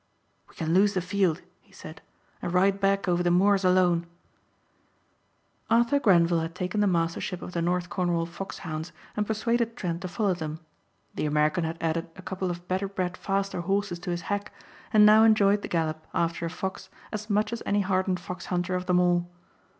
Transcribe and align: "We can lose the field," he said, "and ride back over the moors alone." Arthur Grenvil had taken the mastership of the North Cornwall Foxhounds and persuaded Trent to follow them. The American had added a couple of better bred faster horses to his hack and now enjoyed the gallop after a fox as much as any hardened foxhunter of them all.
"We 0.49 0.55
can 0.55 0.73
lose 0.73 0.95
the 0.95 0.99
field," 1.01 1.43
he 1.59 1.71
said, 1.71 2.01
"and 2.41 2.51
ride 2.51 2.79
back 2.79 3.07
over 3.07 3.21
the 3.21 3.29
moors 3.29 3.63
alone." 3.63 4.07
Arthur 5.69 5.99
Grenvil 5.99 6.39
had 6.39 6.55
taken 6.55 6.81
the 6.81 6.87
mastership 6.87 7.43
of 7.43 7.51
the 7.51 7.61
North 7.61 7.87
Cornwall 7.91 8.25
Foxhounds 8.25 8.91
and 9.15 9.27
persuaded 9.27 9.77
Trent 9.77 10.01
to 10.01 10.07
follow 10.07 10.33
them. 10.33 10.59
The 11.13 11.27
American 11.27 11.65
had 11.65 11.77
added 11.79 12.09
a 12.15 12.23
couple 12.23 12.49
of 12.49 12.67
better 12.67 12.87
bred 12.87 13.15
faster 13.15 13.61
horses 13.61 13.99
to 13.99 14.09
his 14.09 14.21
hack 14.21 14.51
and 14.91 15.05
now 15.05 15.23
enjoyed 15.23 15.61
the 15.61 15.67
gallop 15.67 16.07
after 16.15 16.47
a 16.47 16.49
fox 16.49 16.89
as 17.13 17.29
much 17.29 17.53
as 17.53 17.61
any 17.67 17.81
hardened 17.81 18.19
foxhunter 18.19 18.75
of 18.75 18.87
them 18.87 18.99
all. 18.99 19.29